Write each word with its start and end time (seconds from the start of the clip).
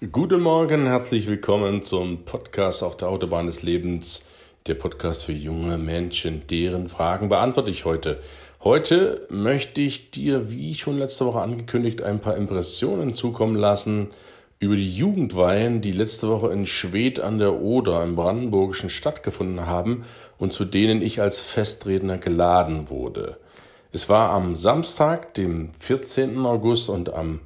Guten 0.00 0.40
Morgen, 0.40 0.86
herzlich 0.86 1.26
willkommen 1.26 1.82
zum 1.82 2.24
Podcast 2.24 2.82
auf 2.82 2.96
der 2.96 3.10
Autobahn 3.10 3.44
des 3.44 3.62
Lebens, 3.62 4.24
der 4.66 4.72
Podcast 4.72 5.24
für 5.24 5.34
junge 5.34 5.76
Menschen, 5.76 6.46
deren 6.48 6.88
Fragen 6.88 7.28
beantworte 7.28 7.70
ich 7.70 7.84
heute. 7.84 8.18
Heute 8.64 9.26
möchte 9.28 9.82
ich 9.82 10.10
dir, 10.10 10.50
wie 10.50 10.74
schon 10.74 10.96
letzte 10.96 11.26
Woche 11.26 11.42
angekündigt, 11.42 12.00
ein 12.00 12.18
paar 12.18 12.38
Impressionen 12.38 13.12
zukommen 13.12 13.56
lassen 13.56 14.08
über 14.58 14.74
die 14.74 14.90
Jugendweihen, 14.90 15.82
die 15.82 15.92
letzte 15.92 16.30
Woche 16.30 16.50
in 16.50 16.64
Schwedt 16.64 17.20
an 17.20 17.38
der 17.38 17.60
Oder 17.60 18.02
im 18.02 18.16
Brandenburgischen 18.16 18.88
stattgefunden 18.88 19.66
haben 19.66 20.06
und 20.38 20.54
zu 20.54 20.64
denen 20.64 21.02
ich 21.02 21.20
als 21.20 21.40
Festredner 21.40 22.16
geladen 22.16 22.88
wurde. 22.88 23.36
Es 23.92 24.08
war 24.08 24.30
am 24.30 24.56
Samstag, 24.56 25.34
dem 25.34 25.72
14. 25.78 26.38
August 26.46 26.88
und 26.88 27.12
am 27.12 27.40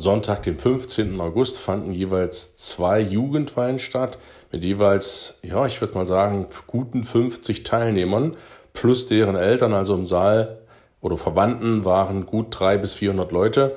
Sonntag, 0.00 0.42
dem 0.42 0.58
15. 0.58 1.20
August, 1.20 1.58
fanden 1.58 1.92
jeweils 1.92 2.56
zwei 2.56 3.00
Jugendweihen 3.00 3.78
statt 3.78 4.18
mit 4.50 4.64
jeweils, 4.64 5.38
ja, 5.42 5.66
ich 5.66 5.80
würde 5.80 5.94
mal 5.94 6.06
sagen, 6.06 6.46
guten 6.66 7.04
50 7.04 7.62
Teilnehmern 7.62 8.36
plus 8.72 9.06
deren 9.06 9.36
Eltern, 9.36 9.74
also 9.74 9.94
im 9.94 10.06
Saal 10.06 10.58
oder 11.00 11.16
Verwandten 11.16 11.84
waren 11.84 12.26
gut 12.26 12.48
drei 12.50 12.78
bis 12.78 12.94
400 12.94 13.32
Leute. 13.32 13.76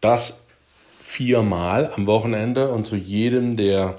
Das 0.00 0.44
viermal 1.02 1.92
am 1.94 2.06
Wochenende 2.06 2.70
und 2.70 2.86
zu 2.86 2.96
jedem 2.96 3.56
der 3.56 3.98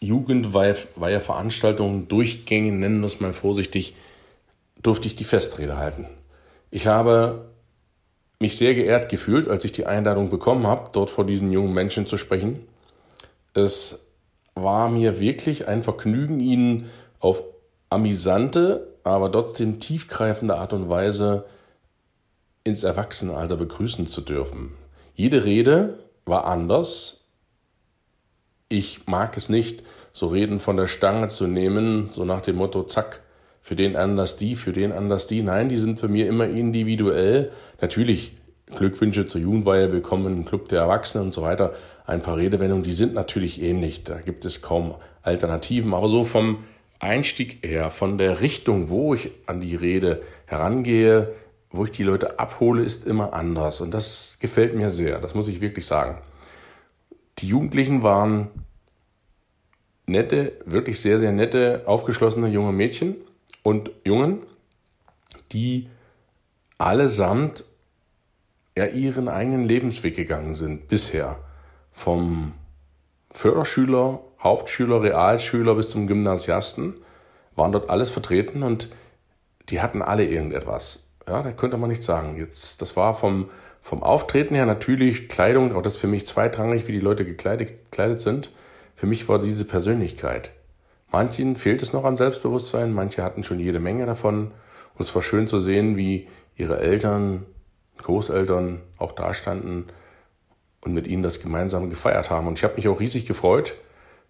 Jugendweihe-Veranstaltungen 0.00 2.08
durchgängig, 2.08 2.72
nennen 2.72 3.00
wir 3.00 3.06
es 3.06 3.20
mal 3.20 3.32
vorsichtig, 3.32 3.94
durfte 4.82 5.06
ich 5.06 5.16
die 5.16 5.24
Festrede 5.24 5.76
halten. 5.76 6.06
Ich 6.70 6.86
habe 6.86 7.46
mich 8.42 8.58
sehr 8.58 8.74
geehrt 8.74 9.08
gefühlt, 9.08 9.48
als 9.48 9.64
ich 9.64 9.72
die 9.72 9.86
Einladung 9.86 10.28
bekommen 10.28 10.66
habe, 10.66 10.90
dort 10.92 11.08
vor 11.08 11.24
diesen 11.24 11.50
jungen 11.50 11.72
Menschen 11.72 12.06
zu 12.06 12.18
sprechen. 12.18 12.66
Es 13.54 14.00
war 14.54 14.90
mir 14.90 15.18
wirklich 15.20 15.68
ein 15.68 15.82
Vergnügen, 15.82 16.40
ihnen 16.40 16.90
auf 17.20 17.42
amüsante, 17.88 18.88
aber 19.04 19.32
trotzdem 19.32 19.80
tiefgreifende 19.80 20.56
Art 20.56 20.74
und 20.74 20.90
Weise 20.90 21.46
ins 22.64 22.84
Erwachsenenalter 22.84 23.56
begrüßen 23.56 24.06
zu 24.06 24.20
dürfen. 24.20 24.74
Jede 25.14 25.44
Rede 25.44 25.98
war 26.24 26.44
anders. 26.44 27.20
Ich 28.68 29.06
mag 29.06 29.36
es 29.36 29.48
nicht, 29.48 29.82
so 30.12 30.26
Reden 30.28 30.60
von 30.60 30.76
der 30.76 30.86
Stange 30.86 31.28
zu 31.28 31.46
nehmen, 31.46 32.10
so 32.12 32.24
nach 32.24 32.42
dem 32.42 32.56
Motto, 32.56 32.84
zack, 32.84 33.21
für 33.62 33.76
den 33.76 33.96
anders 33.96 34.36
die, 34.36 34.56
für 34.56 34.72
den 34.72 34.92
anders 34.92 35.28
die. 35.28 35.40
Nein, 35.40 35.68
die 35.68 35.76
sind 35.76 36.00
für 36.00 36.08
mir 36.08 36.26
immer 36.26 36.46
individuell. 36.46 37.52
Natürlich 37.80 38.36
Glückwünsche 38.74 39.26
zur 39.26 39.40
Jugendweihe, 39.40 39.92
willkommen 39.92 40.36
im 40.38 40.44
Club 40.44 40.68
der 40.68 40.80
Erwachsenen 40.80 41.26
und 41.26 41.34
so 41.34 41.42
weiter. 41.42 41.74
Ein 42.04 42.22
paar 42.22 42.36
Redewendungen, 42.36 42.82
die 42.82 42.92
sind 42.92 43.14
natürlich 43.14 43.62
ähnlich. 43.62 44.02
Da 44.02 44.20
gibt 44.20 44.44
es 44.44 44.62
kaum 44.62 44.96
Alternativen. 45.22 45.94
Aber 45.94 46.08
so 46.08 46.24
vom 46.24 46.64
Einstieg 46.98 47.64
her, 47.64 47.90
von 47.90 48.18
der 48.18 48.40
Richtung, 48.40 48.90
wo 48.90 49.14
ich 49.14 49.30
an 49.46 49.60
die 49.60 49.76
Rede 49.76 50.22
herangehe, 50.46 51.32
wo 51.70 51.84
ich 51.84 51.92
die 51.92 52.02
Leute 52.02 52.40
abhole, 52.40 52.82
ist 52.82 53.06
immer 53.06 53.32
anders. 53.32 53.80
Und 53.80 53.94
das 53.94 54.38
gefällt 54.40 54.74
mir 54.74 54.90
sehr. 54.90 55.20
Das 55.20 55.36
muss 55.36 55.46
ich 55.46 55.60
wirklich 55.60 55.86
sagen. 55.86 56.18
Die 57.38 57.46
Jugendlichen 57.46 58.02
waren 58.02 58.48
nette, 60.06 60.52
wirklich 60.66 61.00
sehr, 61.00 61.20
sehr 61.20 61.30
nette, 61.30 61.82
aufgeschlossene 61.86 62.48
junge 62.48 62.72
Mädchen 62.72 63.16
und 63.62 63.90
Jungen, 64.04 64.42
die 65.52 65.88
allesamt 66.78 67.64
ja 68.76 68.86
ihren 68.86 69.28
eigenen 69.28 69.64
Lebensweg 69.64 70.16
gegangen 70.16 70.54
sind 70.54 70.88
bisher. 70.88 71.38
Vom 71.90 72.54
Förderschüler, 73.30 74.20
Hauptschüler, 74.40 75.02
Realschüler 75.02 75.74
bis 75.74 75.90
zum 75.90 76.06
Gymnasiasten 76.06 76.96
waren 77.54 77.72
dort 77.72 77.90
alles 77.90 78.10
vertreten 78.10 78.62
und 78.62 78.88
die 79.68 79.80
hatten 79.80 80.02
alle 80.02 80.24
irgendetwas. 80.24 81.08
Ja, 81.28 81.42
da 81.42 81.52
könnte 81.52 81.76
man 81.76 81.90
nicht 81.90 82.02
sagen. 82.02 82.36
Jetzt, 82.38 82.82
das 82.82 82.96
war 82.96 83.14
vom, 83.14 83.48
vom 83.80 84.02
Auftreten 84.02 84.54
her 84.54 84.66
natürlich 84.66 85.28
Kleidung, 85.28 85.74
auch 85.76 85.82
das 85.82 85.94
ist 85.94 86.00
für 86.00 86.08
mich 86.08 86.26
zweitrangig, 86.26 86.88
wie 86.88 86.92
die 86.92 87.00
Leute 87.00 87.24
gekleidet, 87.24 87.90
gekleidet 87.90 88.20
sind. 88.20 88.50
Für 88.96 89.06
mich 89.06 89.28
war 89.28 89.38
diese 89.38 89.64
Persönlichkeit. 89.64 90.52
Manchen 91.12 91.56
fehlt 91.56 91.82
es 91.82 91.92
noch 91.92 92.04
an 92.04 92.16
Selbstbewusstsein, 92.16 92.94
manche 92.94 93.22
hatten 93.22 93.44
schon 93.44 93.60
jede 93.60 93.80
Menge 93.80 94.06
davon. 94.06 94.50
Und 94.94 95.04
es 95.04 95.14
war 95.14 95.20
schön 95.20 95.46
zu 95.46 95.60
sehen, 95.60 95.96
wie 95.96 96.26
ihre 96.56 96.80
Eltern, 96.80 97.44
Großeltern 97.98 98.80
auch 98.96 99.12
da 99.12 99.34
standen 99.34 99.88
und 100.80 100.94
mit 100.94 101.06
ihnen 101.06 101.22
das 101.22 101.40
gemeinsam 101.40 101.90
gefeiert 101.90 102.30
haben. 102.30 102.46
Und 102.46 102.58
ich 102.58 102.64
habe 102.64 102.76
mich 102.76 102.88
auch 102.88 102.98
riesig 102.98 103.26
gefreut 103.26 103.74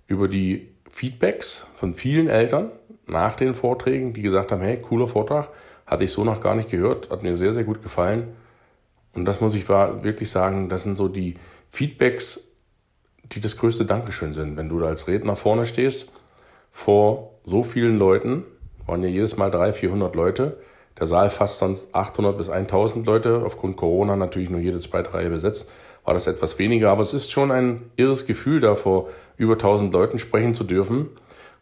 über 0.08 0.26
die 0.26 0.74
Feedbacks 0.90 1.68
von 1.74 1.94
vielen 1.94 2.28
Eltern 2.28 2.72
nach 3.06 3.36
den 3.36 3.54
Vorträgen, 3.54 4.12
die 4.12 4.22
gesagt 4.22 4.50
haben, 4.50 4.60
hey, 4.60 4.76
cooler 4.78 5.06
Vortrag, 5.06 5.50
hatte 5.86 6.04
ich 6.04 6.10
so 6.10 6.24
noch 6.24 6.40
gar 6.40 6.56
nicht 6.56 6.70
gehört, 6.70 7.10
hat 7.10 7.22
mir 7.22 7.36
sehr, 7.36 7.54
sehr 7.54 7.64
gut 7.64 7.82
gefallen. 7.82 8.34
Und 9.14 9.24
das 9.24 9.40
muss 9.40 9.54
ich 9.54 9.68
wirklich 9.68 10.30
sagen, 10.30 10.68
das 10.68 10.82
sind 10.82 10.96
so 10.96 11.06
die 11.06 11.36
Feedbacks, 11.70 12.48
die 13.24 13.40
das 13.40 13.56
größte 13.56 13.84
Dankeschön 13.84 14.32
sind, 14.32 14.56
wenn 14.56 14.68
du 14.68 14.80
da 14.80 14.86
als 14.86 15.06
Redner 15.06 15.36
vorne 15.36 15.64
stehst 15.64 16.10
vor 16.72 17.34
so 17.44 17.62
vielen 17.62 17.98
Leuten, 17.98 18.44
waren 18.86 19.02
ja 19.02 19.08
jedes 19.08 19.36
Mal 19.36 19.50
300, 19.50 19.76
400 19.76 20.16
Leute. 20.16 20.58
Der 20.98 21.06
Saal 21.06 21.30
fast 21.30 21.58
sonst 21.58 21.94
800 21.94 22.36
bis 22.36 22.48
1000 22.48 23.06
Leute, 23.06 23.42
aufgrund 23.44 23.76
Corona 23.76 24.16
natürlich 24.16 24.50
nur 24.50 24.60
jede 24.60 24.78
zweite 24.78 25.14
Reihe 25.14 25.30
besetzt, 25.30 25.70
war 26.04 26.14
das 26.14 26.26
etwas 26.26 26.58
weniger. 26.58 26.90
Aber 26.90 27.02
es 27.02 27.14
ist 27.14 27.30
schon 27.30 27.50
ein 27.50 27.90
irres 27.96 28.26
Gefühl, 28.26 28.60
da 28.60 28.74
vor 28.74 29.08
über 29.36 29.54
1000 29.54 29.92
Leuten 29.92 30.18
sprechen 30.18 30.54
zu 30.54 30.64
dürfen. 30.64 31.10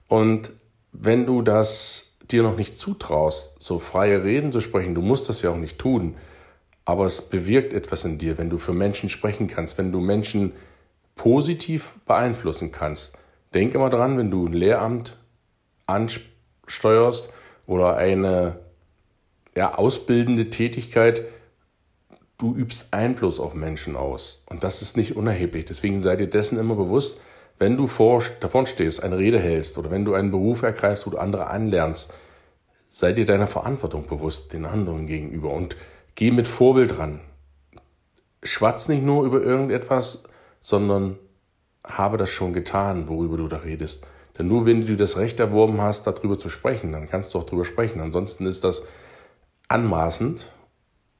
Und 0.08 0.52
wenn 0.92 1.26
du 1.26 1.42
das 1.42 2.16
dir 2.30 2.42
noch 2.42 2.56
nicht 2.56 2.76
zutraust, 2.76 3.60
so 3.60 3.78
freie 3.78 4.24
Reden 4.24 4.52
zu 4.52 4.60
sprechen, 4.60 4.94
du 4.94 5.02
musst 5.02 5.28
das 5.28 5.42
ja 5.42 5.50
auch 5.50 5.56
nicht 5.56 5.78
tun, 5.78 6.16
aber 6.84 7.04
es 7.06 7.22
bewirkt 7.22 7.72
etwas 7.72 8.04
in 8.04 8.18
dir, 8.18 8.38
wenn 8.38 8.50
du 8.50 8.58
für 8.58 8.72
Menschen 8.72 9.08
sprechen 9.08 9.46
kannst, 9.46 9.78
wenn 9.78 9.92
du 9.92 10.00
Menschen 10.00 10.52
positiv 11.14 11.92
beeinflussen 12.06 12.72
kannst, 12.72 13.16
Denk 13.54 13.74
immer 13.74 13.90
dran, 13.90 14.16
wenn 14.16 14.30
du 14.30 14.46
ein 14.46 14.52
Lehramt 14.52 15.16
ansteuerst 15.86 17.30
oder 17.66 17.96
eine 17.96 18.60
ja, 19.56 19.74
ausbildende 19.74 20.50
Tätigkeit, 20.50 21.24
du 22.38 22.54
übst 22.54 22.88
Einfluss 22.92 23.40
auf 23.40 23.54
Menschen 23.54 23.96
aus. 23.96 24.44
Und 24.48 24.62
das 24.62 24.82
ist 24.82 24.96
nicht 24.96 25.16
unerheblich. 25.16 25.64
Deswegen 25.64 26.02
sei 26.02 26.16
dir 26.16 26.28
dessen 26.28 26.58
immer 26.58 26.76
bewusst, 26.76 27.20
wenn 27.58 27.76
du 27.76 27.86
vor, 27.86 28.22
davon 28.40 28.66
stehst, 28.66 29.02
eine 29.02 29.18
Rede 29.18 29.38
hältst 29.38 29.76
oder 29.76 29.90
wenn 29.90 30.04
du 30.04 30.14
einen 30.14 30.30
Beruf 30.30 30.62
ergreifst, 30.62 31.06
wo 31.06 31.10
du 31.10 31.18
andere 31.18 31.48
anlernst, 31.48 32.14
sei 32.88 33.12
dir 33.12 33.26
deiner 33.26 33.46
Verantwortung 33.46 34.06
bewusst 34.06 34.52
den 34.52 34.64
anderen 34.64 35.06
gegenüber 35.06 35.52
und 35.52 35.76
geh 36.14 36.30
mit 36.30 36.48
Vorbild 36.48 36.98
ran. 36.98 37.20
Schwatz 38.42 38.88
nicht 38.88 39.02
nur 39.02 39.24
über 39.24 39.42
irgendetwas, 39.42 40.24
sondern 40.60 41.18
habe 41.84 42.16
das 42.16 42.30
schon 42.30 42.52
getan, 42.52 43.08
worüber 43.08 43.36
du 43.36 43.48
da 43.48 43.58
redest. 43.58 44.06
Denn 44.38 44.48
nur 44.48 44.66
wenn 44.66 44.86
du 44.86 44.96
das 44.96 45.16
Recht 45.16 45.40
erworben 45.40 45.80
hast, 45.80 46.06
darüber 46.06 46.38
zu 46.38 46.48
sprechen, 46.48 46.92
dann 46.92 47.08
kannst 47.08 47.34
du 47.34 47.38
auch 47.38 47.44
darüber 47.44 47.64
sprechen. 47.64 48.00
Ansonsten 48.00 48.46
ist 48.46 48.64
das 48.64 48.82
anmaßend 49.68 50.52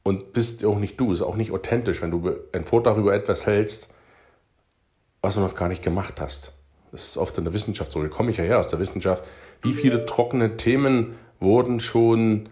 und 0.02 0.32
bist 0.32 0.64
auch 0.64 0.78
nicht 0.78 0.98
du, 0.98 1.12
ist 1.12 1.22
auch 1.22 1.36
nicht 1.36 1.52
authentisch, 1.52 2.02
wenn 2.02 2.10
du 2.10 2.34
einen 2.52 2.64
Vortrag 2.64 2.96
über 2.96 3.14
etwas 3.14 3.46
hältst, 3.46 3.90
was 5.20 5.34
du 5.34 5.40
noch 5.40 5.54
gar 5.54 5.68
nicht 5.68 5.82
gemacht 5.82 6.20
hast. 6.20 6.54
Das 6.92 7.08
ist 7.08 7.16
oft 7.16 7.36
in 7.38 7.44
der 7.44 7.52
Wissenschaft 7.52 7.92
so. 7.92 8.02
Da 8.02 8.08
komme 8.08 8.30
ich 8.30 8.38
ja 8.38 8.44
her 8.44 8.58
aus 8.58 8.68
der 8.68 8.80
Wissenschaft. 8.80 9.24
Wie 9.62 9.72
viele 9.72 10.06
trockene 10.06 10.56
Themen 10.56 11.14
wurden 11.38 11.80
schon 11.80 12.48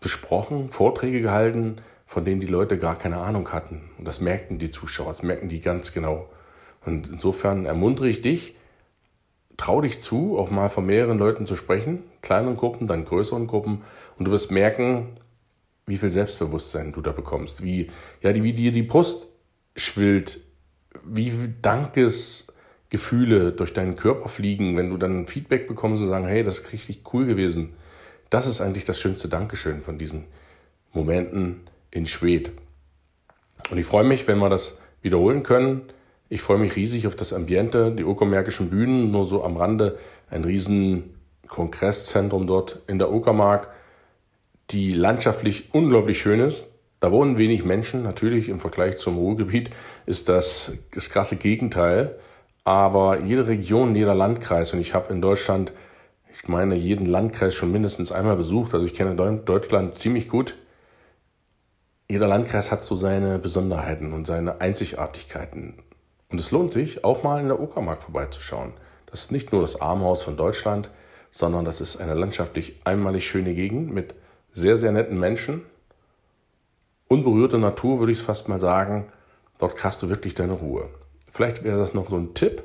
besprochen, 0.00 0.70
Vorträge 0.70 1.20
gehalten, 1.20 1.76
von 2.12 2.26
denen 2.26 2.42
die 2.42 2.46
Leute 2.46 2.76
gar 2.76 2.98
keine 2.98 3.16
Ahnung 3.16 3.52
hatten. 3.52 3.88
Und 3.96 4.06
das 4.06 4.20
merkten 4.20 4.58
die 4.58 4.68
Zuschauer, 4.68 5.08
das 5.08 5.22
merken 5.22 5.48
die 5.48 5.62
ganz 5.62 5.94
genau. 5.94 6.28
Und 6.84 7.08
insofern 7.08 7.64
ermuntere 7.64 8.06
ich 8.06 8.20
dich, 8.20 8.54
trau 9.56 9.80
dich 9.80 9.98
zu, 9.98 10.36
auch 10.36 10.50
mal 10.50 10.68
von 10.68 10.84
mehreren 10.84 11.16
Leuten 11.16 11.46
zu 11.46 11.56
sprechen, 11.56 12.02
kleineren 12.20 12.58
Gruppen, 12.58 12.86
dann 12.86 13.06
größeren 13.06 13.46
Gruppen, 13.46 13.80
und 14.18 14.26
du 14.26 14.30
wirst 14.30 14.50
merken, 14.50 15.16
wie 15.86 15.96
viel 15.96 16.10
Selbstbewusstsein 16.10 16.92
du 16.92 17.00
da 17.00 17.12
bekommst, 17.12 17.64
wie, 17.64 17.90
ja, 18.20 18.34
wie 18.34 18.52
dir 18.52 18.72
die 18.72 18.82
Brust 18.82 19.28
schwillt, 19.74 20.38
wie 21.06 21.32
Dankesgefühle 21.62 23.52
durch 23.52 23.72
deinen 23.72 23.96
Körper 23.96 24.28
fliegen, 24.28 24.76
wenn 24.76 24.90
du 24.90 24.98
dann 24.98 25.26
Feedback 25.26 25.66
bekommst 25.66 26.02
und 26.02 26.10
sagen, 26.10 26.26
hey, 26.26 26.44
das 26.44 26.58
ist 26.58 26.72
richtig 26.74 27.04
cool 27.14 27.24
gewesen. 27.24 27.72
Das 28.28 28.46
ist 28.46 28.60
eigentlich 28.60 28.84
das 28.84 29.00
schönste 29.00 29.30
Dankeschön 29.30 29.82
von 29.82 29.96
diesen 29.96 30.26
Momenten, 30.92 31.62
in 31.92 32.06
Schwedt. 32.06 32.50
Und 33.70 33.78
ich 33.78 33.86
freue 33.86 34.04
mich, 34.04 34.26
wenn 34.26 34.38
wir 34.38 34.48
das 34.48 34.78
wiederholen 35.02 35.44
können. 35.44 35.82
Ich 36.28 36.42
freue 36.42 36.58
mich 36.58 36.74
riesig 36.74 37.06
auf 37.06 37.14
das 37.14 37.32
Ambiente, 37.32 37.92
die 37.92 38.04
Uckermärkischen 38.04 38.70
Bühnen, 38.70 39.12
nur 39.12 39.24
so 39.24 39.44
am 39.44 39.56
Rande 39.56 39.98
ein 40.30 40.44
riesen 40.44 41.14
Kongresszentrum 41.46 42.46
dort 42.46 42.80
in 42.86 42.98
der 42.98 43.12
Uckermark, 43.12 43.68
die 44.70 44.94
landschaftlich 44.94 45.74
unglaublich 45.74 46.20
schön 46.20 46.40
ist. 46.40 46.68
Da 47.00 47.12
wohnen 47.12 47.36
wenig 47.36 47.64
Menschen. 47.64 48.02
Natürlich 48.02 48.48
im 48.48 48.60
Vergleich 48.60 48.96
zum 48.96 49.18
Ruhrgebiet 49.18 49.70
ist 50.06 50.28
das 50.28 50.72
das 50.94 51.10
krasse 51.10 51.36
Gegenteil. 51.36 52.18
Aber 52.64 53.20
jede 53.20 53.48
Region, 53.48 53.94
jeder 53.94 54.14
Landkreis, 54.14 54.72
und 54.72 54.80
ich 54.80 54.94
habe 54.94 55.12
in 55.12 55.20
Deutschland, 55.20 55.72
ich 56.32 56.48
meine, 56.48 56.76
jeden 56.76 57.06
Landkreis 57.06 57.54
schon 57.54 57.72
mindestens 57.72 58.12
einmal 58.12 58.36
besucht. 58.36 58.72
Also 58.72 58.86
ich 58.86 58.94
kenne 58.94 59.16
Deutschland 59.44 59.96
ziemlich 59.96 60.28
gut. 60.28 60.54
Jeder 62.08 62.28
Landkreis 62.28 62.70
hat 62.70 62.84
so 62.84 62.94
seine 62.94 63.38
Besonderheiten 63.38 64.12
und 64.12 64.26
seine 64.26 64.60
Einzigartigkeiten. 64.60 65.82
Und 66.28 66.40
es 66.40 66.50
lohnt 66.50 66.72
sich, 66.72 67.04
auch 67.04 67.22
mal 67.22 67.40
in 67.40 67.48
der 67.48 67.60
Uckermark 67.60 68.02
vorbeizuschauen. 68.02 68.74
Das 69.06 69.20
ist 69.20 69.32
nicht 69.32 69.52
nur 69.52 69.62
das 69.62 69.80
Armhaus 69.80 70.22
von 70.22 70.36
Deutschland, 70.36 70.90
sondern 71.30 71.64
das 71.64 71.80
ist 71.80 71.96
eine 71.96 72.14
landschaftlich 72.14 72.80
einmalig 72.84 73.26
schöne 73.26 73.54
Gegend 73.54 73.92
mit 73.92 74.14
sehr, 74.52 74.76
sehr 74.76 74.92
netten 74.92 75.18
Menschen 75.18 75.64
unberührte 77.12 77.58
Natur, 77.58 77.98
würde 77.98 78.12
ich 78.12 78.18
es 78.18 78.24
fast 78.24 78.48
mal 78.48 78.58
sagen. 78.58 79.12
Dort 79.58 79.84
hast 79.84 80.02
du 80.02 80.08
wirklich 80.08 80.32
deine 80.32 80.54
Ruhe. 80.54 80.88
Vielleicht 81.30 81.62
wäre 81.62 81.78
das 81.78 81.92
noch 81.92 82.08
so 82.08 82.16
ein 82.16 82.32
Tipp 82.32 82.64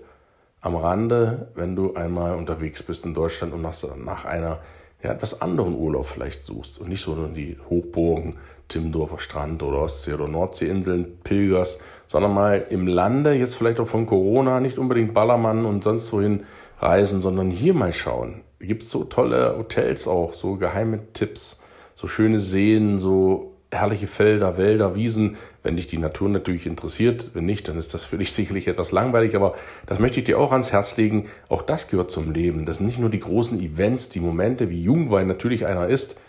am 0.61 0.75
Rande, 0.75 1.51
wenn 1.53 1.75
du 1.75 1.93
einmal 1.95 2.33
unterwegs 2.35 2.81
bist 2.81 3.05
in 3.05 3.13
Deutschland 3.13 3.53
und 3.53 3.61
nach, 3.61 3.75
nach 3.97 4.25
einer 4.25 4.59
ja, 5.03 5.11
etwas 5.11 5.41
anderen 5.41 5.75
Urlaub 5.75 6.05
vielleicht 6.05 6.43
suchst 6.45 6.79
und 6.79 6.89
nicht 6.89 7.01
so 7.01 7.13
in 7.13 7.33
die 7.33 7.57
Hochburgen, 7.69 8.37
Timmendorfer 8.67 9.19
Strand 9.19 9.63
oder 9.63 9.81
Ostsee- 9.81 10.13
oder 10.13 10.27
Nordseeinseln 10.27 11.19
pilgerst, 11.23 11.79
sondern 12.07 12.33
mal 12.33 12.65
im 12.69 12.87
Lande, 12.87 13.33
jetzt 13.33 13.55
vielleicht 13.55 13.79
auch 13.79 13.87
von 13.87 14.05
Corona, 14.05 14.59
nicht 14.59 14.77
unbedingt 14.77 15.13
Ballermann 15.13 15.65
und 15.65 15.83
sonst 15.83 16.11
wohin 16.13 16.45
reisen, 16.79 17.21
sondern 17.21 17.49
hier 17.49 17.73
mal 17.73 17.93
schauen. 17.93 18.41
Gibt 18.59 18.83
es 18.83 18.91
so 18.91 19.03
tolle 19.03 19.55
Hotels 19.57 20.07
auch, 20.07 20.33
so 20.33 20.55
geheime 20.55 21.13
Tipps, 21.13 21.61
so 21.95 22.07
schöne 22.07 22.39
Seen, 22.39 22.97
so 22.99 23.56
herrliche 23.71 24.07
Felder, 24.07 24.57
Wälder, 24.57 24.95
Wiesen, 24.95 25.35
wenn 25.63 25.75
dich 25.75 25.87
die 25.87 25.97
Natur 25.97 26.29
natürlich 26.29 26.65
interessiert. 26.65 27.31
Wenn 27.33 27.45
nicht, 27.45 27.67
dann 27.67 27.77
ist 27.77 27.93
das 27.93 28.05
für 28.05 28.17
dich 28.17 28.31
sicherlich 28.33 28.67
etwas 28.67 28.91
langweilig, 28.91 29.35
aber 29.35 29.55
das 29.85 29.99
möchte 29.99 30.19
ich 30.19 30.25
dir 30.25 30.39
auch 30.39 30.51
ans 30.51 30.71
Herz 30.71 30.97
legen. 30.97 31.27
Auch 31.49 31.61
das 31.61 31.89
gehört 31.89 32.11
zum 32.11 32.31
Leben. 32.31 32.65
Das 32.65 32.77
sind 32.77 32.85
nicht 32.85 32.99
nur 32.99 33.09
die 33.09 33.19
großen 33.19 33.59
Events, 33.59 34.09
die 34.09 34.19
Momente, 34.19 34.69
wie 34.69 34.81
Jugendwein 34.81 35.27
natürlich 35.27 35.65
einer 35.65 35.87
ist, 35.87 36.19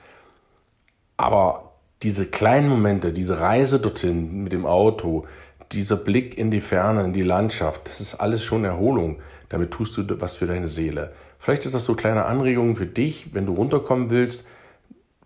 aber 1.16 1.72
diese 2.02 2.26
kleinen 2.26 2.68
Momente, 2.68 3.12
diese 3.12 3.40
Reise 3.40 3.80
dorthin 3.80 4.44
mit 4.44 4.52
dem 4.52 4.66
Auto, 4.66 5.26
dieser 5.72 5.96
Blick 5.96 6.38
in 6.38 6.50
die 6.50 6.60
Ferne, 6.60 7.02
in 7.04 7.12
die 7.12 7.22
Landschaft, 7.22 7.88
das 7.88 8.00
ist 8.00 8.14
alles 8.14 8.42
schon 8.42 8.64
Erholung. 8.64 9.18
Damit 9.48 9.70
tust 9.72 9.96
du 9.96 10.20
was 10.20 10.34
für 10.34 10.46
deine 10.46 10.68
Seele. 10.68 11.12
Vielleicht 11.38 11.66
ist 11.66 11.74
das 11.74 11.84
so 11.84 11.94
kleine 11.94 12.24
Anregungen 12.26 12.76
für 12.76 12.86
dich, 12.86 13.34
wenn 13.34 13.46
du 13.46 13.54
runterkommen 13.54 14.10
willst, 14.10 14.46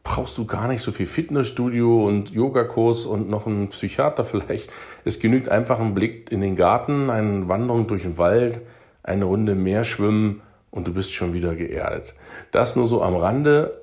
brauchst 0.05 0.37
du 0.37 0.47
gar 0.47 0.69
nicht 0.69 0.83
so 0.83 0.93
viel 0.93 1.07
Fitnessstudio 1.07 2.07
und 2.07 2.31
Yogakurs 2.31 3.07
und 3.07 3.31
noch 3.31 3.47
einen 3.47 3.69
Psychiater 3.69 4.25
vielleicht. 4.25 4.71
Es 5.05 5.21
genügt 5.21 5.49
einfach 5.49 5.79
ein 5.79 5.95
Blick 5.95 6.31
in 6.33 6.41
den 6.41 6.57
Garten, 6.57 7.09
eine 7.09 7.49
Wanderung 7.49 7.87
durch 7.87 8.03
den 8.03 8.19
Wald, 8.19 8.61
eine 9.03 9.25
Runde 9.25 9.55
Meer 9.55 9.85
schwimmen 9.85 10.43
und 10.71 10.89
du 10.89 10.95
bist 10.95 11.13
schon 11.13 11.35
wieder 11.35 11.55
geerdet. 11.55 12.15
Das 12.51 12.75
nur 12.77 12.87
so 12.87 13.03
am 13.03 13.15
Rande 13.15 13.81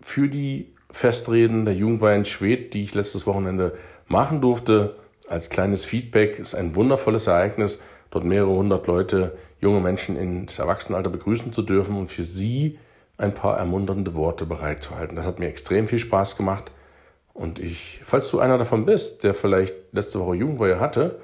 für 0.00 0.28
die 0.28 0.72
Festreden 0.90 1.64
der 1.64 1.74
Jugendwein 1.74 2.24
Schwed, 2.24 2.74
die 2.74 2.82
ich 2.82 2.94
letztes 2.94 3.26
Wochenende 3.26 3.74
machen 4.06 4.40
durfte. 4.40 4.96
Als 5.28 5.50
kleines 5.50 5.84
Feedback 5.84 6.38
ist 6.38 6.54
ein 6.54 6.74
wundervolles 6.76 7.26
Ereignis, 7.26 7.78
dort 8.10 8.24
mehrere 8.24 8.50
hundert 8.50 8.86
Leute, 8.86 9.36
junge 9.60 9.80
Menschen 9.80 10.16
ins 10.16 10.58
Erwachsenenalter 10.58 11.10
begrüßen 11.10 11.52
zu 11.52 11.62
dürfen 11.62 11.96
und 11.96 12.10
für 12.10 12.24
sie 12.24 12.78
ein 13.16 13.34
paar 13.34 13.58
ermunternde 13.58 14.14
Worte 14.14 14.46
bereitzuhalten. 14.46 15.16
Das 15.16 15.24
hat 15.24 15.38
mir 15.38 15.48
extrem 15.48 15.86
viel 15.86 15.98
Spaß 15.98 16.36
gemacht. 16.36 16.70
Und 17.32 17.58
ich, 17.58 18.00
falls 18.02 18.30
du 18.30 18.38
einer 18.38 18.58
davon 18.58 18.86
bist, 18.86 19.24
der 19.24 19.34
vielleicht 19.34 19.74
letzte 19.92 20.20
Woche 20.20 20.36
Jugendweihe 20.36 20.80
hatte, 20.80 21.20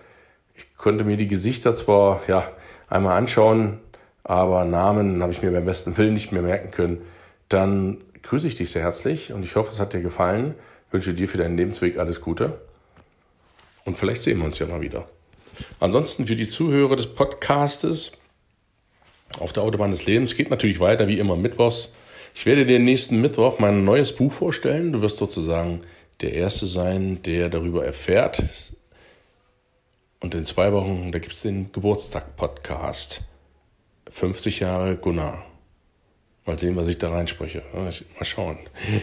ich 0.54 0.76
konnte 0.76 1.04
mir 1.04 1.16
die 1.16 1.28
Gesichter 1.28 1.74
zwar 1.74 2.20
ja 2.26 2.44
einmal 2.88 3.16
anschauen, 3.16 3.78
aber 4.24 4.64
Namen 4.64 5.22
habe 5.22 5.32
ich 5.32 5.42
mir 5.42 5.50
beim 5.50 5.64
besten 5.64 5.96
Willen 5.96 6.14
nicht 6.14 6.32
mehr 6.32 6.42
merken 6.42 6.70
können. 6.70 7.00
Dann 7.48 7.98
grüße 8.22 8.46
ich 8.46 8.56
dich 8.56 8.70
sehr 8.70 8.82
herzlich 8.82 9.32
und 9.32 9.44
ich 9.44 9.56
hoffe, 9.56 9.72
es 9.72 9.80
hat 9.80 9.92
dir 9.92 10.02
gefallen. 10.02 10.54
Wünsche 10.90 11.14
dir 11.14 11.28
für 11.28 11.38
deinen 11.38 11.56
Lebensweg 11.56 11.98
alles 11.98 12.20
Gute. 12.20 12.60
Und 13.84 13.96
vielleicht 13.96 14.22
sehen 14.22 14.38
wir 14.38 14.44
uns 14.44 14.58
ja 14.58 14.66
mal 14.66 14.80
wieder. 14.80 15.08
Ansonsten 15.78 16.26
für 16.26 16.36
die 16.36 16.48
Zuhörer 16.48 16.96
des 16.96 17.06
Podcastes, 17.14 18.12
auf 19.38 19.52
der 19.52 19.62
Autobahn 19.62 19.90
des 19.90 20.06
Lebens. 20.06 20.36
Geht 20.36 20.50
natürlich 20.50 20.80
weiter, 20.80 21.08
wie 21.08 21.18
immer 21.18 21.36
mittwochs. 21.36 21.92
Ich 22.34 22.46
werde 22.46 22.66
dir 22.66 22.78
nächsten 22.78 23.20
Mittwoch 23.20 23.58
mein 23.58 23.84
neues 23.84 24.14
Buch 24.14 24.32
vorstellen. 24.32 24.92
Du 24.92 25.00
wirst 25.00 25.18
sozusagen 25.18 25.82
der 26.20 26.34
Erste 26.34 26.66
sein, 26.66 27.22
der 27.22 27.48
darüber 27.48 27.84
erfährt. 27.84 28.42
Und 30.20 30.34
in 30.34 30.44
zwei 30.44 30.72
Wochen, 30.72 31.12
da 31.12 31.18
gibt 31.18 31.34
es 31.34 31.42
den 31.42 31.72
Geburtstag-Podcast. 31.72 33.22
50 34.10 34.60
Jahre 34.60 34.96
Gunnar. 34.96 35.44
Mal 36.46 36.58
sehen, 36.58 36.76
was 36.76 36.88
ich 36.88 36.98
da 36.98 37.10
reinspreche. 37.10 37.62
Mal 37.72 37.92
schauen. 38.22 38.58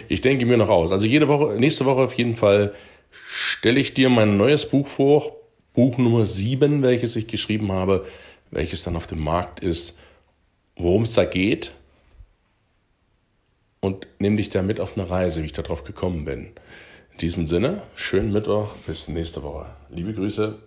Ich 0.10 0.22
denke 0.22 0.46
mir 0.46 0.58
noch 0.58 0.70
aus. 0.70 0.92
Also 0.92 1.06
jede 1.06 1.28
Woche, 1.28 1.56
nächste 1.60 1.86
Woche 1.86 2.02
auf 2.02 2.14
jeden 2.14 2.36
Fall 2.36 2.74
stelle 3.28 3.80
ich 3.80 3.94
dir 3.94 4.10
mein 4.10 4.38
neues 4.38 4.68
Buch 4.68 4.88
vor. 4.88 5.38
Buch 5.74 5.98
Nummer 5.98 6.26
7, 6.26 6.82
welches 6.82 7.16
ich 7.16 7.28
geschrieben 7.28 7.72
habe, 7.72 8.06
welches 8.52 8.84
dann 8.84 8.96
auf 8.96 9.08
dem 9.08 9.24
Markt 9.24 9.60
ist 9.60 9.98
worum 10.78 11.04
es 11.04 11.14
da 11.14 11.26
geht 11.26 11.74
und 13.80 14.08
nimm 14.20 14.38
dich 14.38 14.50
da 14.50 14.62
mit 14.62 14.80
auf 14.80 14.98
eine 14.98 15.10
Reise, 15.10 15.42
wie 15.42 15.48
ich 15.48 15.54
darauf 15.54 15.84
gekommen 15.84 16.26
bin. 16.26 16.52
In 17.12 17.18
diesem 17.20 17.48
Sinne, 17.48 17.84
schönen 17.96 18.32
Mittwoch, 18.32 18.76
bis 18.86 19.08
nächste 19.08 19.44
Woche. 19.44 19.68
Liebe 19.90 20.14
Grüße. 20.14 20.67